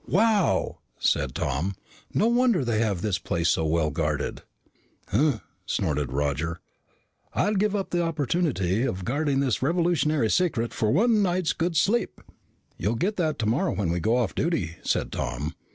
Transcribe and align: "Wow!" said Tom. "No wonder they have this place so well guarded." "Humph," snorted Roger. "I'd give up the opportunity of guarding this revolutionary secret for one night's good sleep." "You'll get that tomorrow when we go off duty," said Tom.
"Wow!" 0.07 0.79
said 0.97 1.35
Tom. 1.35 1.75
"No 2.11 2.25
wonder 2.25 2.65
they 2.65 2.79
have 2.79 3.01
this 3.03 3.19
place 3.19 3.49
so 3.49 3.67
well 3.67 3.91
guarded." 3.91 4.41
"Humph," 5.09 5.41
snorted 5.67 6.11
Roger. 6.11 6.59
"I'd 7.35 7.59
give 7.59 7.75
up 7.75 7.91
the 7.91 8.01
opportunity 8.01 8.81
of 8.81 9.05
guarding 9.05 9.41
this 9.41 9.61
revolutionary 9.61 10.31
secret 10.31 10.73
for 10.73 10.89
one 10.89 11.21
night's 11.21 11.53
good 11.53 11.77
sleep." 11.77 12.19
"You'll 12.79 12.95
get 12.95 13.15
that 13.17 13.37
tomorrow 13.37 13.75
when 13.75 13.91
we 13.91 13.99
go 13.99 14.17
off 14.17 14.33
duty," 14.33 14.77
said 14.81 15.11
Tom. 15.11 15.53